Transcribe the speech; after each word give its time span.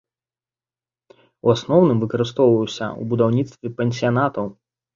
У 1.49 1.51
асноўным 1.53 2.01
выкарыстоўваўся 2.05 2.85
ў 2.99 3.13
будаўніцтве 3.15 3.67
пансіянатаў. 3.79 4.53